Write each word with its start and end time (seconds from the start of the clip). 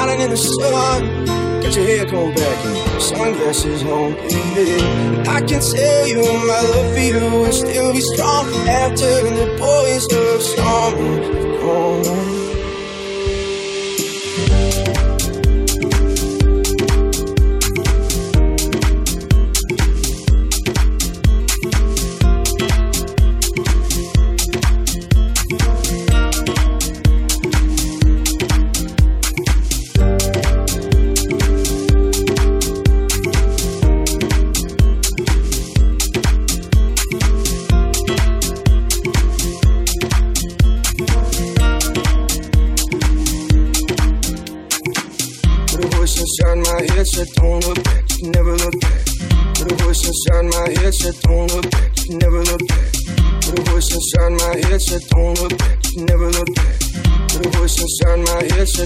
shining 0.00 0.20
in 0.20 0.30
the 0.30 0.36
sun. 0.36 1.26
Got 1.60 1.76
your 1.76 1.84
hair 1.84 2.06
combed 2.06 2.34
back 2.34 2.64
and 2.64 3.02
sunglasses 3.02 3.82
on. 3.82 4.14
I 5.28 5.40
can 5.40 5.60
tell 5.60 6.08
you 6.08 6.22
my 6.50 6.60
love 6.72 6.94
for 6.94 7.00
you 7.00 7.20
will 7.20 7.52
still 7.52 7.92
be 7.92 8.00
strong 8.00 8.46
after 8.66 9.12
the 9.28 9.56
boys 9.58 10.04
of 10.12 10.42
summer 10.42 11.20
gone. 11.60 12.39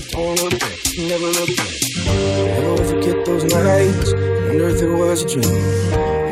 said, 0.01 0.11
don't 0.11 0.43
look 0.43 0.59
back, 0.59 0.79
never 0.99 1.27
look 1.39 1.57
back. 1.57 1.73
Never 2.07 2.85
forget 2.85 3.25
those 3.25 3.45
nights. 3.45 4.13
Wonder 4.13 4.69
if 4.69 4.83
it 4.83 4.89
was 4.89 5.23
a 5.23 5.29
dream. 5.29 5.55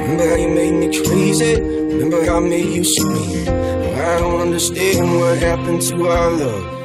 Remember 0.03 0.29
how 0.29 0.37
you 0.37 0.49
made 0.49 0.73
me 0.73 0.89
crazy? 1.07 1.61
Remember 1.61 2.25
how 2.25 2.39
I 2.39 2.41
made 2.41 2.75
you 2.75 2.85
scream? 2.85 3.49
I 3.49 4.19
don't 4.19 4.41
understand 4.41 5.19
what 5.19 5.39
happened 5.39 5.83
to 5.83 6.09
our 6.09 6.31
love. 6.31 6.85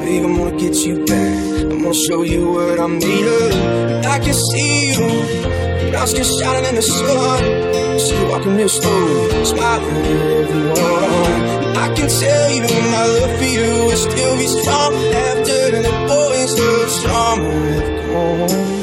Babe, 0.00 0.24
I'm 0.24 0.36
gonna 0.36 0.56
get 0.56 0.74
you 0.86 1.04
back. 1.04 1.62
I'm 1.72 1.82
gonna 1.82 1.94
show 1.94 2.22
you 2.22 2.52
what 2.52 2.78
I'm 2.78 2.98
made 2.98 3.26
of. 3.26 4.06
I 4.06 4.18
can 4.20 4.34
see 4.34 4.92
you. 4.92 5.96
I 5.96 6.02
was 6.02 6.12
just 6.12 6.40
shining 6.40 6.68
in 6.68 6.74
the 6.76 6.82
sun. 6.82 7.98
See 7.98 8.16
you 8.16 8.28
walking 8.28 8.56
real 8.56 8.68
slowly, 8.68 9.44
smiling 9.44 9.96
at 9.96 10.06
everyone. 10.06 11.59
I 11.76 11.94
can 11.94 12.08
tell 12.08 12.50
you 12.50 12.62
my 12.62 13.06
love 13.06 13.38
for 13.38 13.44
you 13.44 13.70
will 13.86 13.96
still 13.96 14.36
be 14.36 14.46
strong 14.46 14.94
after 14.94 15.82
the 15.82 15.92
boys 16.08 16.54
do 16.54 16.88
some 16.88 17.44
have 17.44 18.06
gone. 18.06 18.79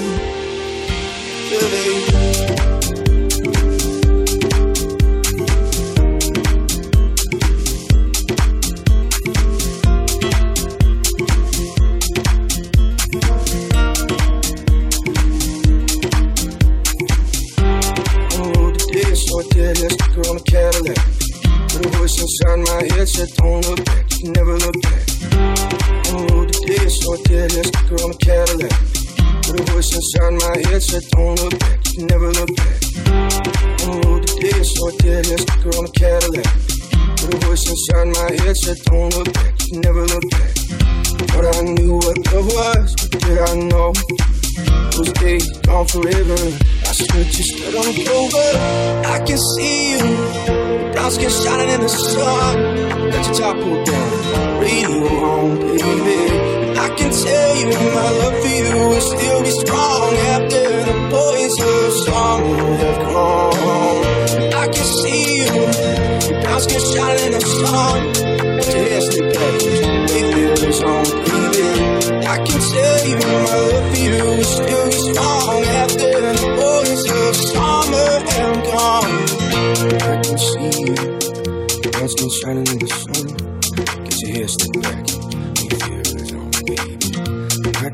the. 51.88 52.47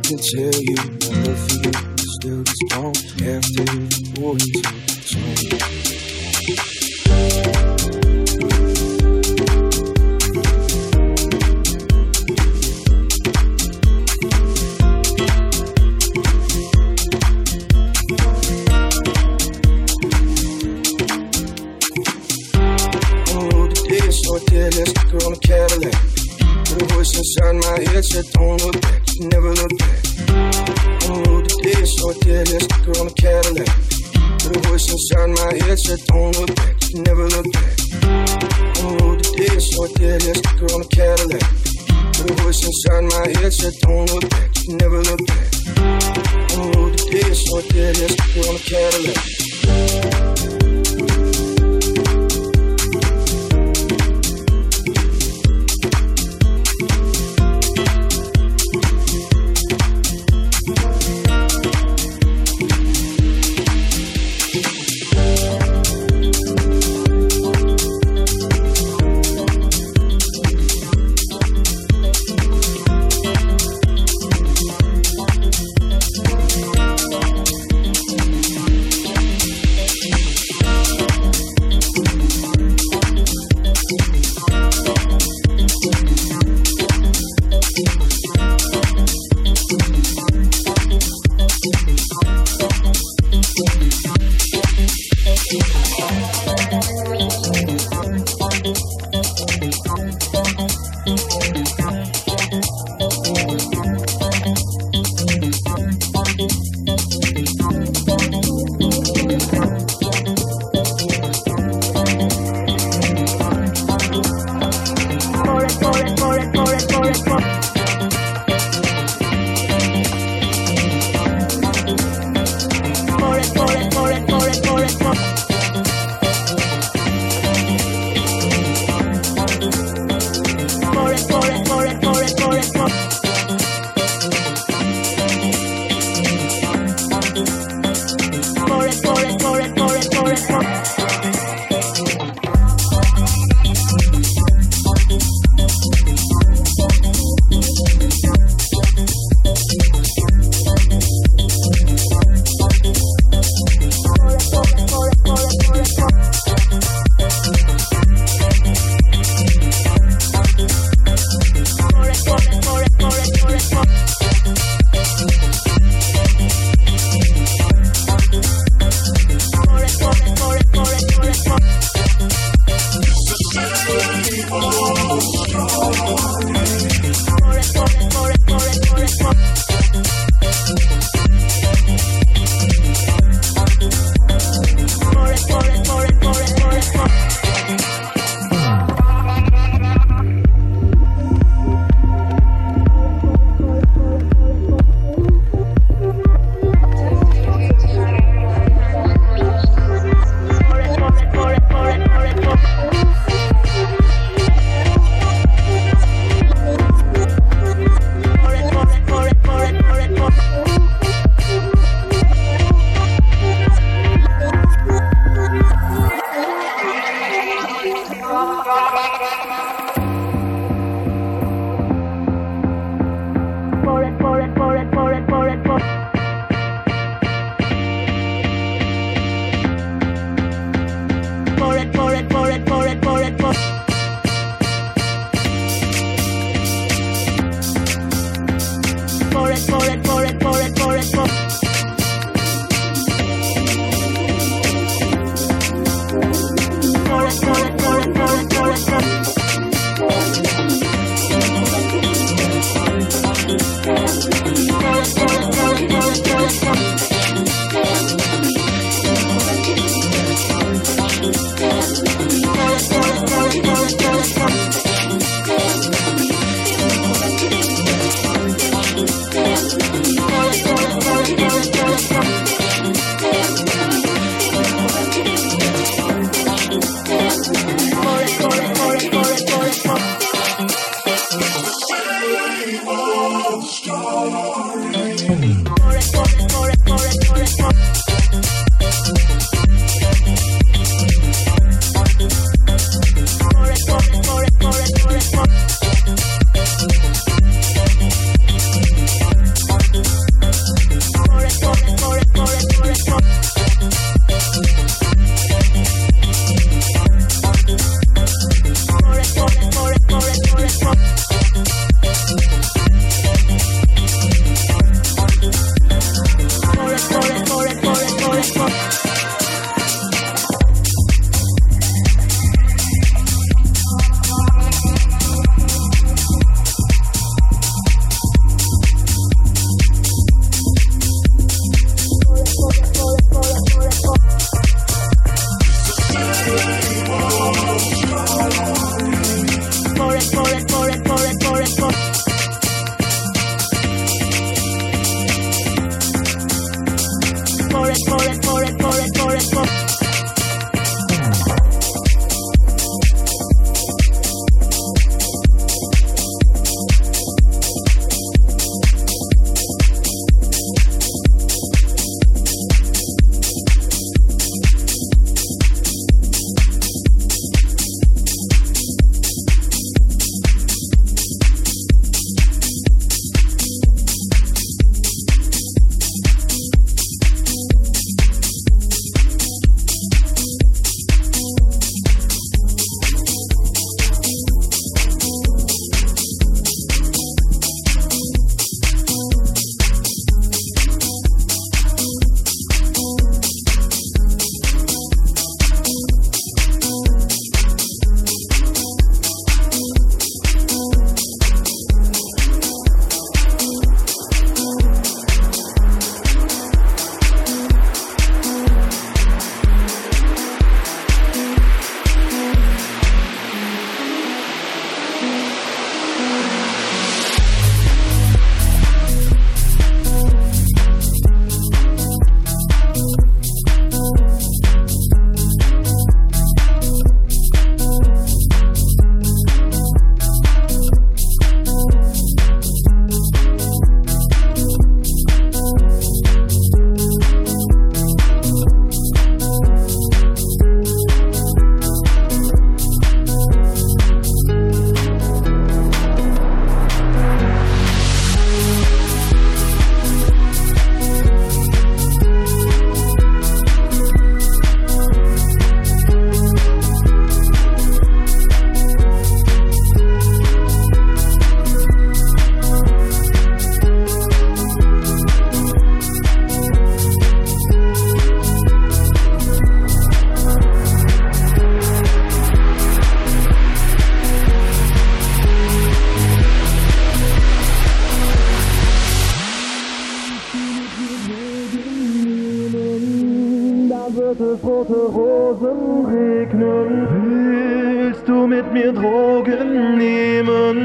the 0.09 0.17
chance. 0.17 0.62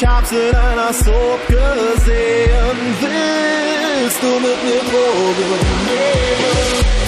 Ich 0.00 0.06
hab's 0.06 0.30
in 0.30 0.54
einer 0.54 0.92
Soap 0.92 1.44
gesehen. 1.48 2.78
Willst 3.00 4.22
du 4.22 4.28
mit 4.38 4.62
mir 4.62 4.78
Drogen 4.78 5.48
nehmen? 5.86 7.07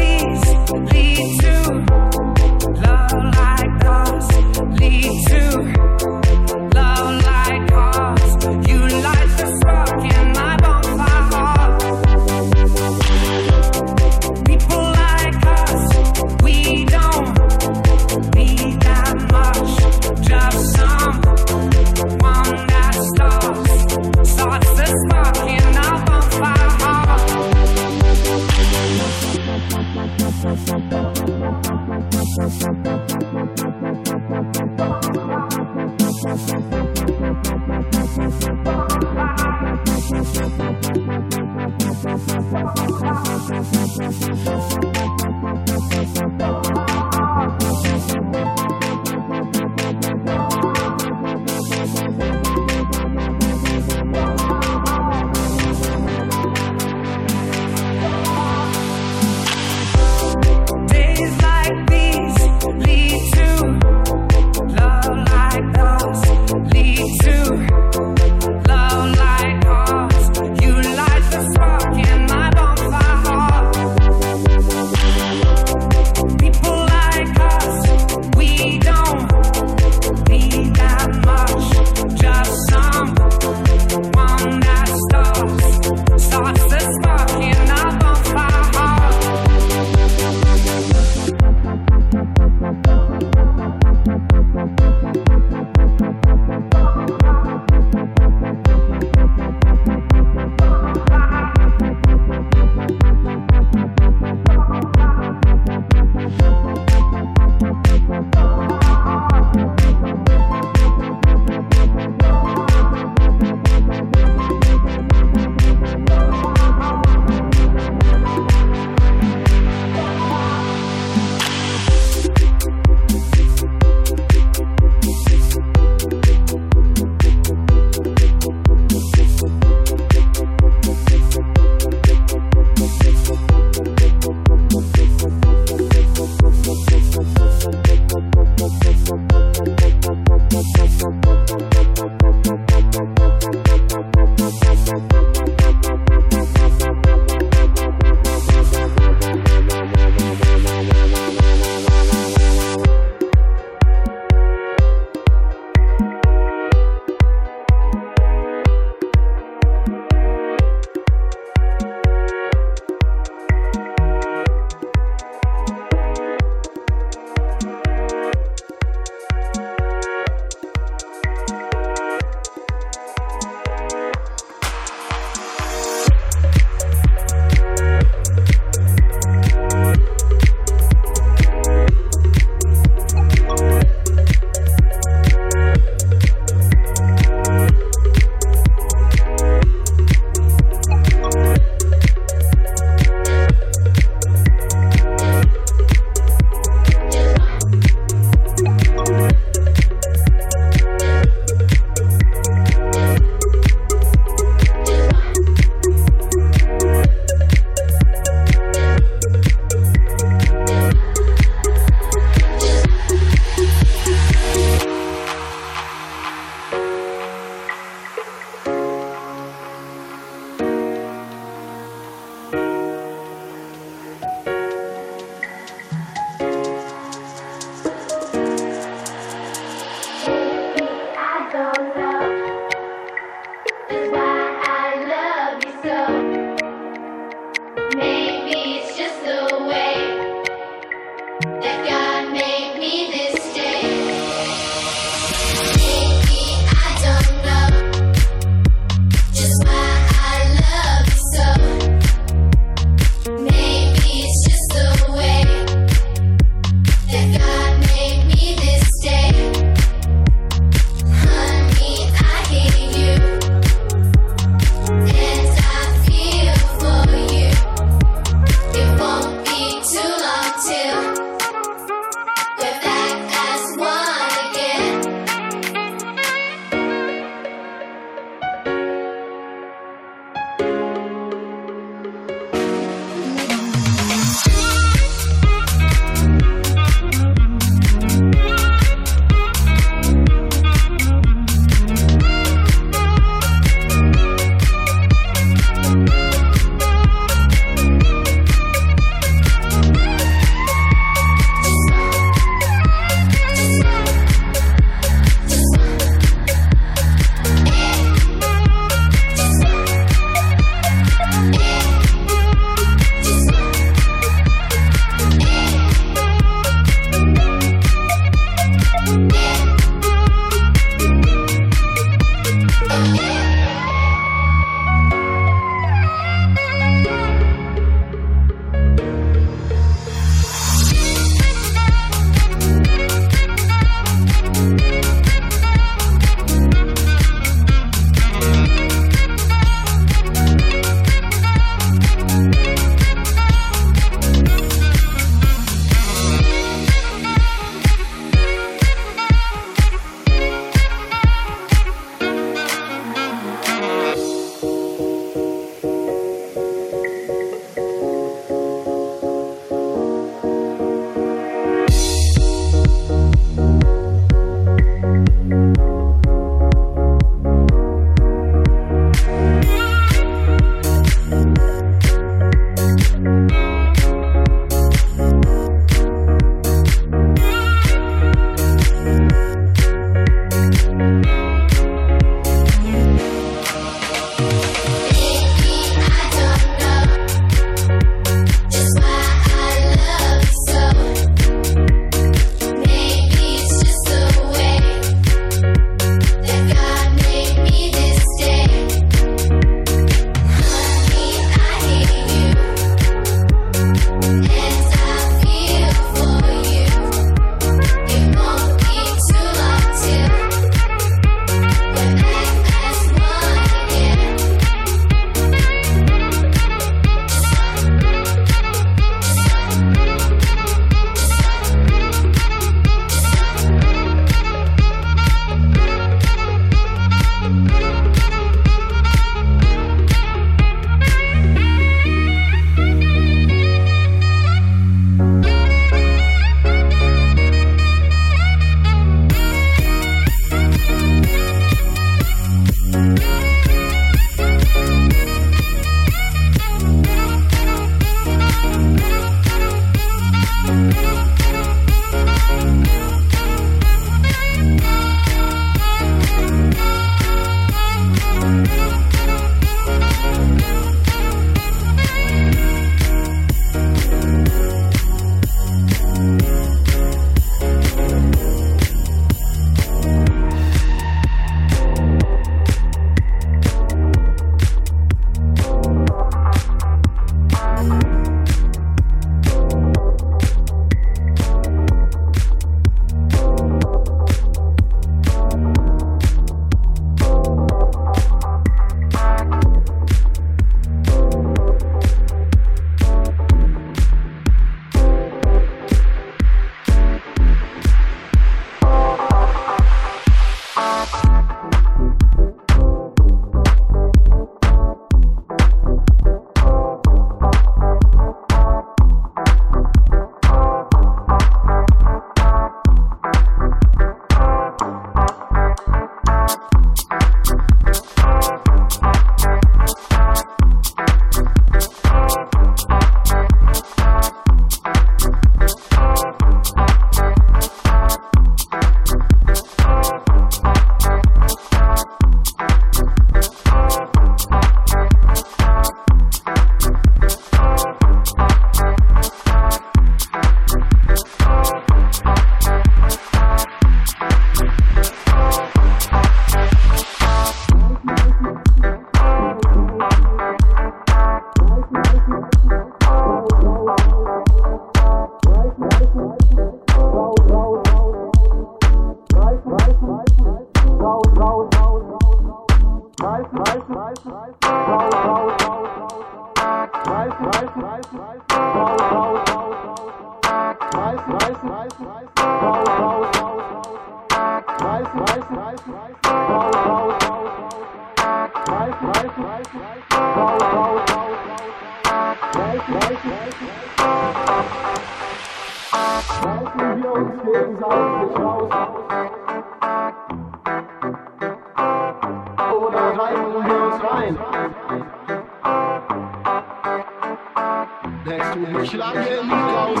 Schlag 598.84 599.14
mir 599.14 599.42
nicht 599.42 599.76
aus. 599.76 600.00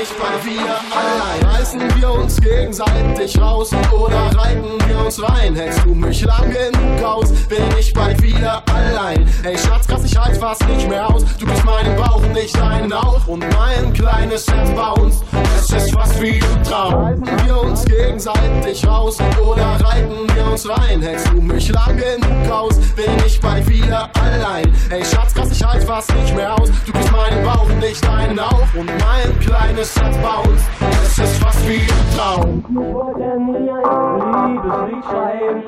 nicht 0.00 0.18
mal 0.18 0.44
wir 0.44 0.80
allein. 0.96 1.54
Reißen 1.54 1.80
wir 2.00 2.10
uns 2.10 2.40
gegenseitig 2.40 3.38
raus 3.38 3.70
oder 3.92 4.30
reiten 4.34 4.78
wir 4.86 4.98
uns 5.04 5.22
rein? 5.22 5.54
Hältst 5.54 5.84
du 5.84 5.94
mich 5.94 6.22
lang 6.24 6.50
genug 6.50 7.04
aus? 7.04 7.30
Bin 7.48 7.62
ich 7.78 7.92
bald 7.92 8.20
wieder 8.22 8.62
allein? 8.72 9.28
Ey 9.44 9.58
Schatz, 9.58 9.66
Schatzkrass, 9.66 10.04
ich 10.04 10.16
halt 10.16 10.36
fast 10.38 10.66
nicht 10.68 10.88
mehr 10.88 11.06
aus. 11.06 11.24
Du 11.38 11.44
bist 11.44 11.64
meinen 11.64 11.94
Bauch 11.96 12.22
nicht 12.32 12.44
ich 12.44 12.52
deinen. 12.52 12.90
Und 13.26 13.44
mein 13.58 13.92
kleines 13.92 14.46
Herz 14.48 14.70
bounced. 14.70 15.22
Es 15.56 15.70
ist 15.70 15.94
was 15.94 16.18
wie 16.20 16.38
im 16.38 16.62
Traum. 16.64 16.94
Reiten 16.94 17.26
wir 17.44 17.60
uns 17.60 17.84
gegenseitig 17.84 18.86
raus 18.86 19.18
oder 19.44 19.78
reiten 19.84 20.34
wir 20.34 20.46
uns 20.46 20.66
rein? 20.68 21.02
Hältst 21.02 21.28
du 21.28 21.42
mich 21.42 21.68
lang 21.68 21.96
genug 21.96 22.50
aus? 22.50 22.76
Bin 22.96 23.10
ich 23.26 23.38
bald 23.40 23.68
wieder 23.68 24.10
allein? 24.14 24.72
Ey 24.88 25.04
Schatz, 25.04 25.10
Schatzkrass, 25.10 25.52
ich 25.52 25.62
halt 25.62 25.84
fast 25.84 26.14
nicht 26.14 26.34
mehr 26.34 26.54
aus. 26.54 26.70
Du 26.86 26.92
bist 26.92 27.12
meinen 27.12 27.44
Bauch 27.44 27.68
nicht 27.80 27.90
ich 27.90 28.00
deinen. 28.00 28.38
Und 28.74 28.86
mein 28.86 29.40
kleines 29.40 29.89
deshalb 29.94 30.22
bounce. 30.22 30.64
Es 31.02 31.18
ist 31.18 31.44
was 31.44 31.68
wie 31.68 31.80
ein 31.80 32.16
Traum. 32.16 32.64
Wollten 32.68 33.52
mir 33.52 33.74
ein 33.74 34.52
Liebeslied 34.52 35.04
schreiben, 35.04 35.62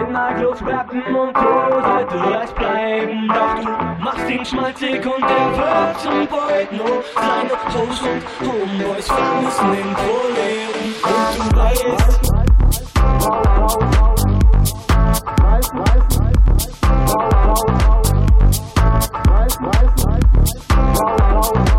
in 0.00 0.12
Nightclubs 0.12 0.62
rappen 0.62 1.02
und 1.14 1.36
du 1.36 1.40
sollte 1.82 2.16
reich 2.34 2.54
bleiben. 2.54 3.28
Doch 3.28 3.54
du 3.60 3.70
machst 4.02 4.30
ihn 4.30 4.44
schmalzig 4.44 5.06
und 5.06 5.22
er 5.22 5.56
wird 5.56 6.00
zum 6.00 6.26
Poet. 6.26 6.72
Nur 6.72 7.02
seine 7.14 7.56
Hoes 7.72 8.00
und 8.02 8.22
Homeboys 8.40 9.06
vermissen 9.06 9.72
den 9.72 9.94
Kollegen. 9.94 10.94
Und 11.04 11.52
du 11.52 11.56
weißt, 11.58 11.84
Wow, 13.16 13.44
wow, 15.72 15.98
wow. 21.52 21.73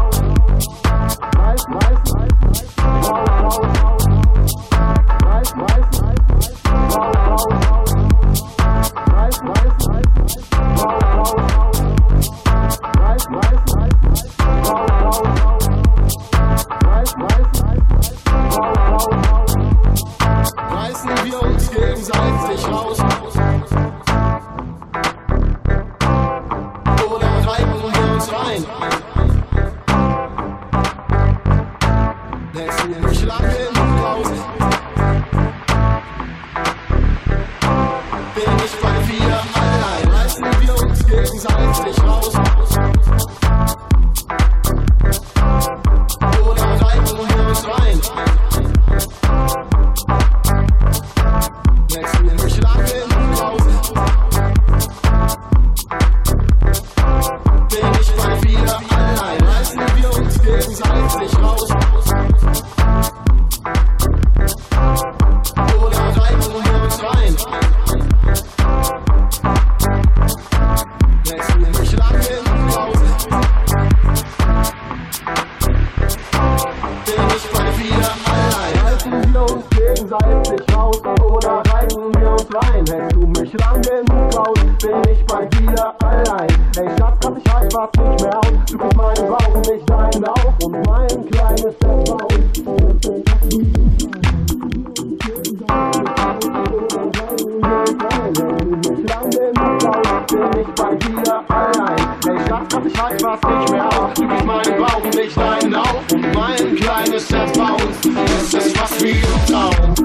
uns 79.51 79.63
gegenseitig 79.69 80.75
raus 80.75 81.01
oder 81.01 81.61
reiten 81.71 82.11
wir 82.19 82.31
uns 82.31 82.47
rein? 82.53 82.85
Hältst 82.89 83.15
du 83.15 83.27
mich 83.27 83.53
lang 83.53 83.81
genug 83.81 84.37
aus, 84.37 84.59
bin 84.81 85.01
ich 85.11 85.25
bei 85.25 85.45
dir 85.45 85.93
allein. 86.03 86.47
Ey 86.77 86.89
Schatz, 86.97 87.19
kann 87.21 87.37
ich 87.37 87.53
halt 87.53 87.73
was 87.73 87.89
nicht 88.03 88.21
mehr 88.21 88.37
aus. 88.37 88.51
Du 88.67 88.77
bist 88.77 88.95
mein 88.95 89.27
Bauch, 89.27 89.55
nicht 89.55 89.89
dein 89.89 90.21
Lauf 90.21 90.53
und 90.63 90.73
mein 90.87 91.29
kleines 91.29 91.75
Vertrauen. 91.79 92.35
bin 100.35 100.49
nicht 100.49 100.75
bei 100.75 100.95
dir 100.95 101.43
allein. 101.49 101.95
Wenn 102.25 102.37
Ich 102.37 102.43
das, 102.43 102.61
was 102.71 102.85
ich 102.85 103.01
halt 103.01 103.23
was 103.23 103.59
nicht 103.59 103.71
mehr 103.71 103.87
auf. 103.87 104.13
Du 104.13 104.27
bist 104.27 104.45
mein 104.45 104.77
Bauch, 104.77 105.03
nicht 105.03 105.37
deinen 105.37 105.75
auf. 105.75 106.11
Und 106.11 106.33
mein 106.33 106.75
kleines 106.75 107.27
Set 107.27 107.53
bei 107.57 107.71
uns 107.71 108.05
ist 108.05 108.53
es 108.53 108.81
was 108.81 109.01
wir 109.01 109.11
im 109.11 109.45
Traum. 109.47 110.04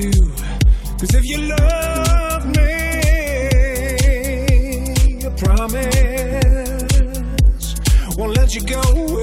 do. 0.00 0.10
Cause 0.98 1.14
if 1.14 1.24
you 1.24 1.38
love 1.38 2.46
me, 2.46 2.62
I 5.26 5.30
promise 5.36 6.18
won't 8.16 8.36
let 8.36 8.54
you 8.54 8.62
go. 8.62 9.17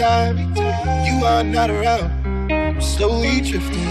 Time 0.00 0.38
you 1.04 1.26
are 1.26 1.44
not 1.44 1.68
around. 1.68 2.10
I'm 2.50 2.80
slowly 2.80 3.42
drifting 3.42 3.89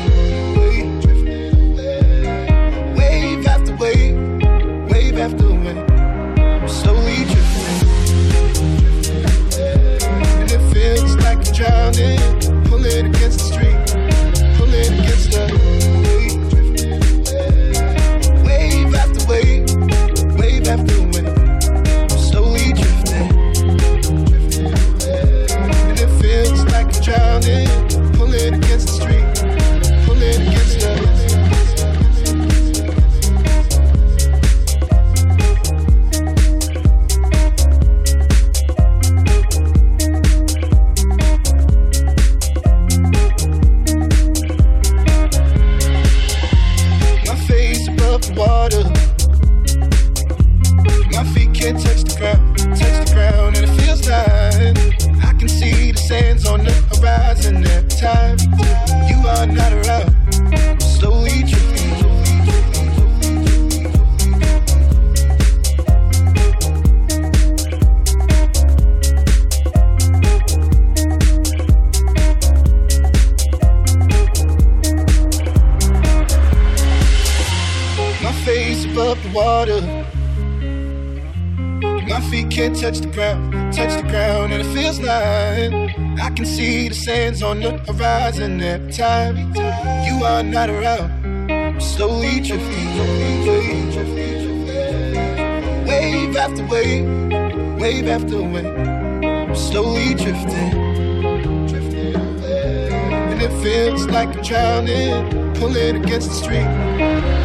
Pull 105.59 105.75
it 105.75 105.95
against 105.95 106.29
the 106.29 106.35
street, 106.35 106.69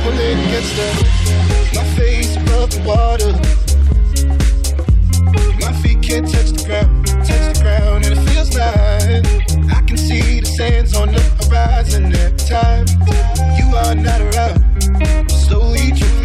pull 0.03 0.19
it 0.19 0.39
against 0.47 0.77
the. 0.77 0.89
My 1.75 1.85
face 1.97 2.37
above 2.37 2.71
the 2.71 2.83
water. 2.87 3.33
My 5.61 5.73
feet 5.83 6.01
can't 6.03 6.27
touch 6.31 6.51
the 6.53 6.65
ground, 6.67 7.07
touch 7.07 7.57
the 7.57 7.63
ground, 7.63 8.07
and 8.07 8.17
it 8.17 8.23
feels 8.31 8.57
like 8.57 9.77
I 9.77 9.83
can 9.87 9.97
see 9.97 10.41
the 10.41 10.47
sands 10.47 10.95
on 10.95 11.13
the 11.13 11.21
horizon 11.21 12.15
at 12.15 12.39
time. 12.39 12.87
You 13.59 13.75
are 13.77 13.95
not 13.95 14.21
around, 14.21 15.31
slowly 15.31 15.91
drifting. 15.91 16.24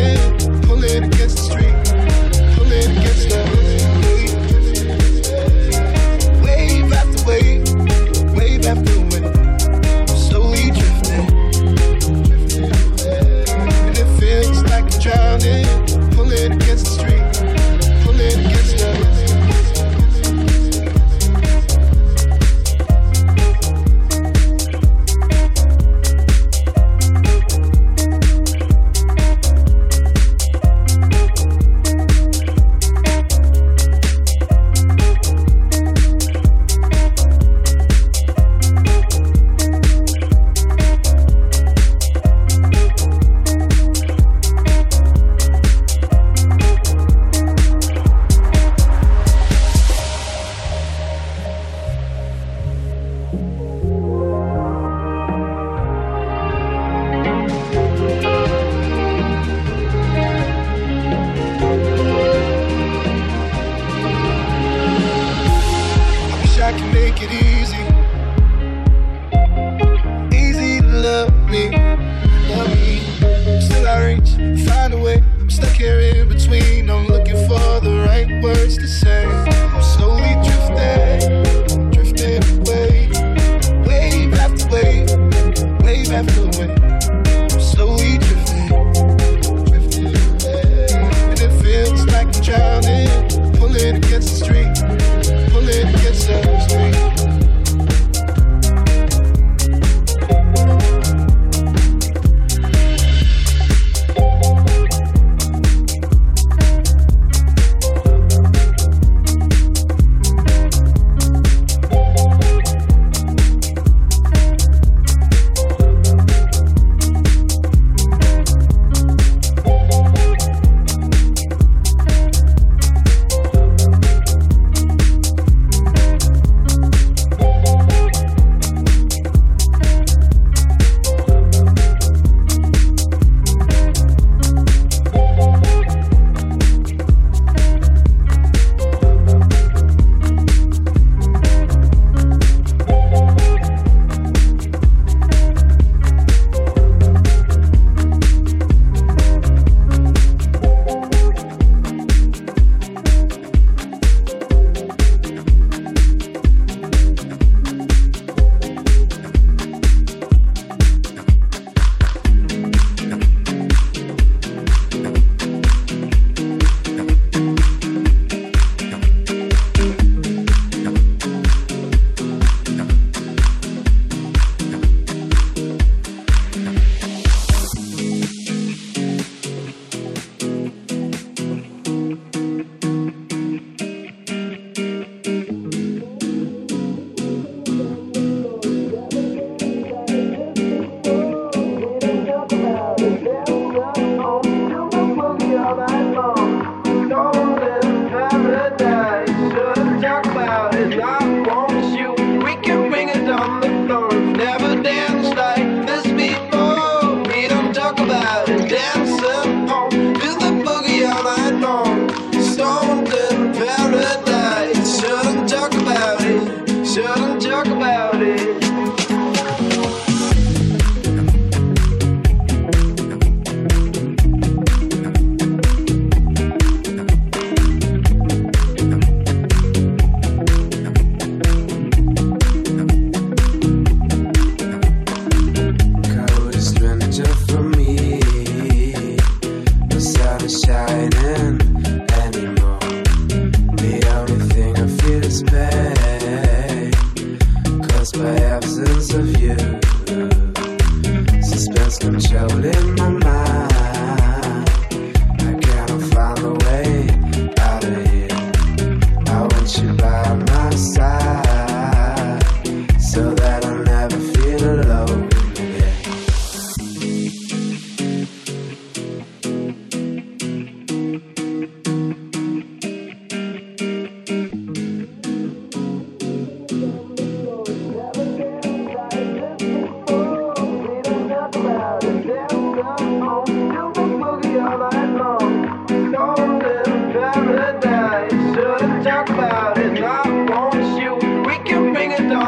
yeah. 0.00 0.29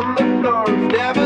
the 0.03 0.41
storms 0.41 0.93
never 0.93 1.22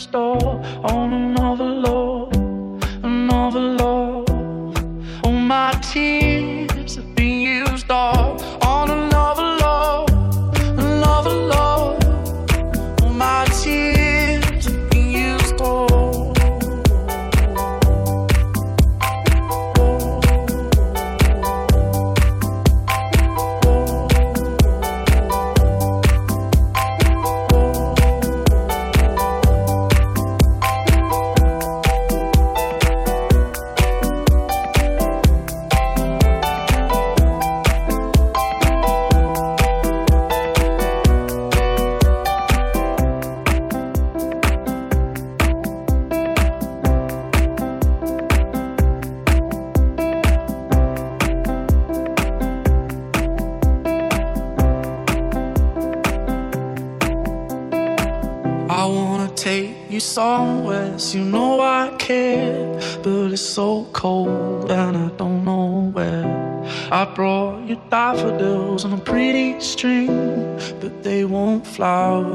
store 0.00 0.64
on 0.82 1.12
another 1.12 1.69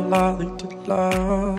la, 0.10 0.38
la, 0.88 1.10
la. 1.10 1.55